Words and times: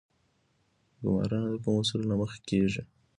ګمارنه 1.01 1.47
د 1.53 1.55
کومو 1.63 1.79
اصولو 1.81 2.09
له 2.11 2.15
مخې 2.21 2.39
کیږي؟ 2.49 2.83